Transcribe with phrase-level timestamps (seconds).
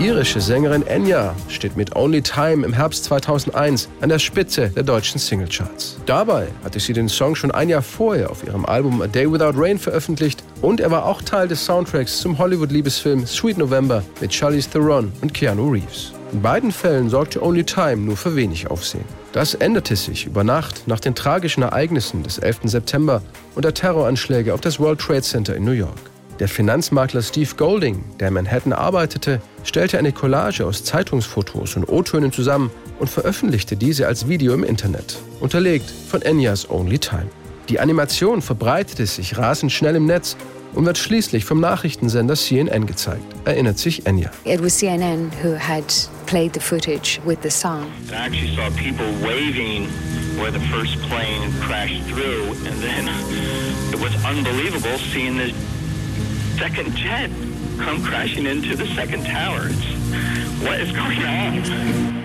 [0.00, 5.18] Irische Sängerin Enya steht mit Only Time im Herbst 2001 an der Spitze der deutschen
[5.18, 5.98] Singlecharts.
[6.06, 9.60] Dabei hatte sie den Song schon ein Jahr vorher auf ihrem Album A Day Without
[9.60, 14.70] Rain veröffentlicht und er war auch Teil des Soundtracks zum Hollywood-Liebesfilm Sweet November mit Charlize
[14.70, 16.12] Theron und Keanu Reeves.
[16.32, 19.04] In beiden Fällen sorgte Only Time nur für wenig Aufsehen.
[19.32, 22.60] Das änderte sich über Nacht nach den tragischen Ereignissen des 11.
[22.64, 23.20] September
[23.54, 25.98] und der Terroranschläge auf das World Trade Center in New York.
[26.40, 32.32] Der Finanzmakler Steve Golding, der in Manhattan arbeitete, stellte eine Collage aus Zeitungsfotos und O-Tönen
[32.32, 37.26] zusammen und veröffentlichte diese als Video im Internet, unterlegt von Enyas Only Time.
[37.68, 40.34] Die Animation verbreitete sich rasend schnell im Netz
[40.72, 44.30] und wird schließlich vom Nachrichtensender CNN gezeigt, erinnert sich Enya.
[44.44, 45.84] It was CNN who had
[46.24, 47.84] played the footage with the song.
[48.10, 49.88] I actually saw people waving
[50.38, 53.10] where the first plane crashed through and then
[53.92, 55.52] it was unbelievable seeing the
[56.60, 57.30] second jet
[57.78, 59.62] come crashing into the second tower.
[59.70, 62.20] It's, what is going on?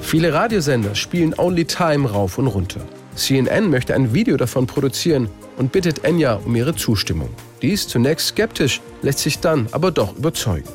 [0.00, 2.80] Viele Radiosender spielen Only Time rauf und runter.
[3.14, 7.30] CNN möchte ein Video davon produzieren und bittet Enya um ihre Zustimmung.
[7.62, 10.66] Dies zunächst skeptisch, lässt sich dann aber doch überzeugen.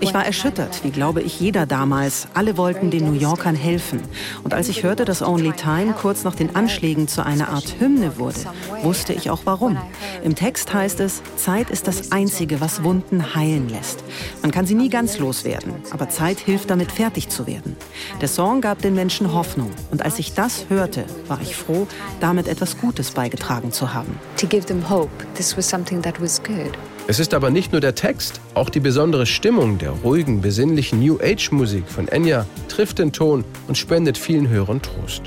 [0.00, 2.26] Ich war erschüttert, wie glaube ich jeder damals.
[2.34, 4.00] Alle wollten den New Yorkern helfen.
[4.42, 8.18] Und als ich hörte, dass Only Time kurz nach den Anschlägen zu einer Art Hymne
[8.18, 8.40] wurde,
[8.82, 9.78] wusste ich auch warum.
[10.24, 14.02] Im Text heißt es, Zeit ist das Einzige, was Wunden heilen lässt.
[14.42, 17.76] Man kann sie nie ganz loswerden, aber Zeit hilft damit, fertig zu werden.
[18.20, 19.70] Der Song gab den Menschen Hoffnung.
[19.92, 21.86] Und als ich das hörte, war ich froh,
[22.20, 25.16] damit etwas Gutes beigetragen zu haben to give them hope.
[25.34, 26.76] This was something that was good.
[27.08, 31.18] Es ist aber nicht nur der Text, auch die besondere Stimmung der ruhigen, besinnlichen New
[31.20, 35.22] Age Musik von Enya trifft den Ton und spendet vielen Hörern Trost.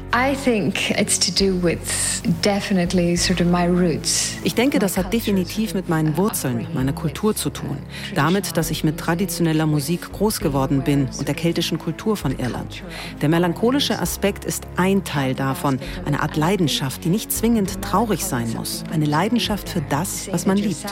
[4.43, 7.77] Ich denke, das hat definitiv mit meinen Wurzeln, meiner Kultur zu tun.
[8.15, 12.83] Damit, dass ich mit traditioneller Musik groß geworden bin und der keltischen Kultur von Irland.
[13.21, 18.53] Der melancholische Aspekt ist ein Teil davon, eine Art Leidenschaft, die nicht zwingend traurig sein
[18.55, 18.85] muss.
[18.93, 20.85] Eine Leidenschaft für das, was man liebt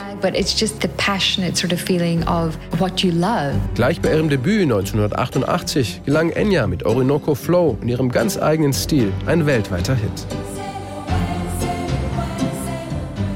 [0.80, 3.54] the passionate sort of feeling of what you love.
[3.74, 9.12] Gleich bei ihrem Debüt 1988 gelang Enya mit Orinoco Flow in ihrem ganz eigenen Stil
[9.26, 10.26] ein weltweiter Hit.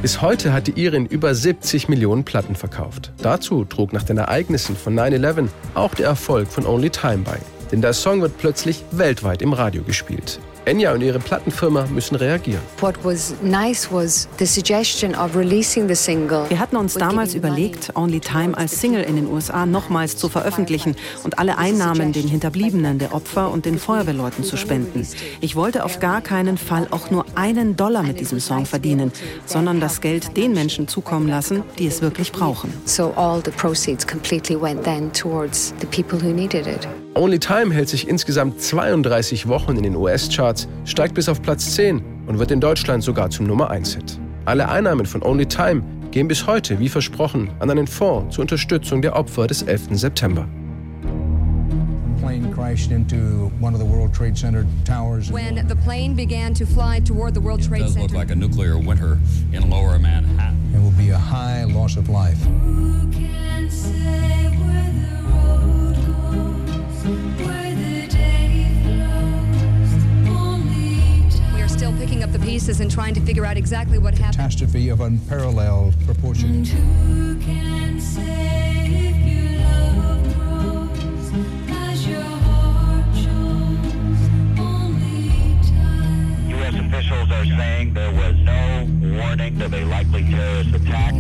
[0.00, 3.12] Bis heute hat die Irin über 70 Millionen Platten verkauft.
[3.21, 7.38] Dazu trug nach den Ereignissen von 9-11 auch der Erfolg von Only Time bei.
[7.72, 10.41] Denn der Song wird plötzlich weltweit im Radio gespielt.
[10.69, 12.61] Enya und ihre Plattenfirma müssen reagieren.
[16.49, 20.95] Wir hatten uns damals überlegt, Only Time als Single in den USA nochmals zu veröffentlichen
[21.25, 25.06] und alle Einnahmen den Hinterbliebenen der Opfer und den Feuerwehrleuten zu spenden.
[25.41, 29.11] Ich wollte auf gar keinen Fall auch nur einen Dollar mit diesem Song verdienen,
[29.47, 32.73] sondern das Geld den Menschen zukommen lassen, die es wirklich brauchen.
[32.85, 36.87] So all the proceeds completely went then towards the people who needed it.
[37.19, 42.01] Only Time hält sich insgesamt 32 Wochen in den US-Charts, steigt bis auf Platz 10
[42.29, 44.21] und wird in Deutschland sogar zum Nummer 1-Hit.
[44.45, 49.03] Alle Einnahmen von Only Time gehen bis heute, wie versprochen, an einen Fonds zur Unterstützung
[49.03, 49.99] der Opfer des 11.
[49.99, 50.47] September.
[52.21, 55.33] plane crashed into one of the World Trade Center towers.
[55.33, 57.91] When the plane began to fly toward the World Trade Center.
[57.91, 59.19] It does look like a nuclear winter
[59.53, 60.73] in lower Manhattan.
[60.73, 62.39] It will be a high loss of life.
[72.69, 74.37] Pieces and trying to figure out exactly what happened.
[74.37, 76.71] Catastrophe of unparalleled proportions.
[86.51, 86.75] U.S.
[86.75, 88.87] officials are saying there was no
[89.17, 91.14] warning of a likely terrorist attack.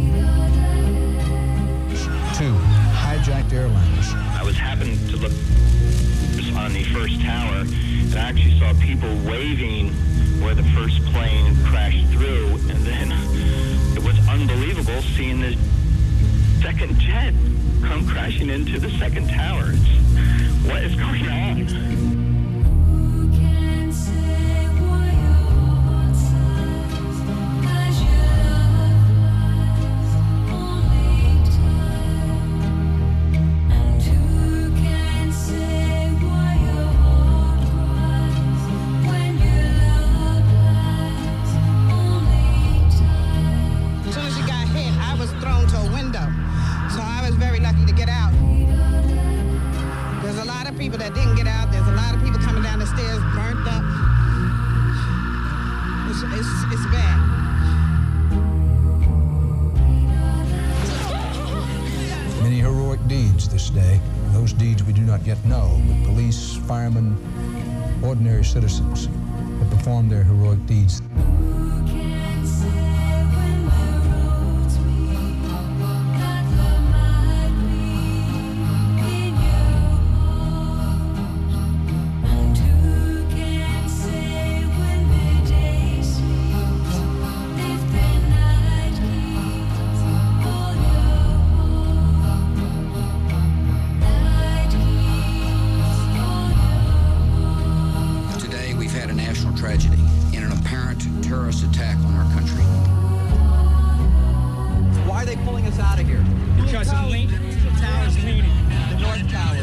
[2.36, 2.54] Two
[2.92, 4.14] hijacked airliners.
[4.38, 5.32] I was happening to look
[6.58, 9.94] on the first tower, and I actually saw people waving
[10.48, 13.12] where the first plane crashed through, and then
[13.94, 15.54] it was unbelievable seeing the
[16.62, 17.34] second jet
[17.82, 19.64] come crashing into the second tower.
[19.66, 22.17] It's, what is going on?
[50.90, 51.70] people that didn't get out.
[51.70, 53.84] There's a lot of people coming down the stairs burnt up.
[56.08, 57.18] It's, it's, it's bad.
[62.42, 64.00] Many heroic deeds this day.
[64.32, 67.18] Those deeds we do not yet know, but police, firemen,
[68.02, 69.10] ordinary citizens
[69.58, 71.02] have performed their heroic deeds.
[105.28, 106.24] they pulling us out of here?
[106.56, 108.50] Because the, lean, the tower's leaning.
[108.88, 109.56] The north tower.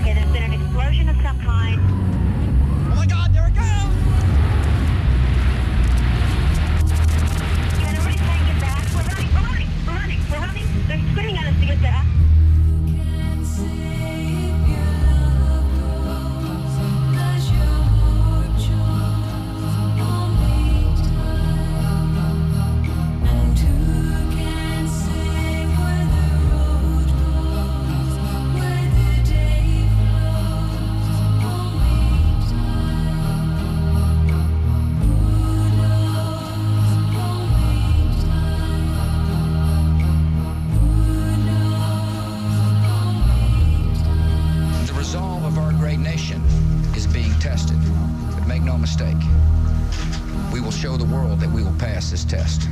[0.00, 2.03] Okay, there's been an explosion of some kind.
[48.78, 49.16] Mistake.
[50.52, 52.68] We will show the world that we will pass this test.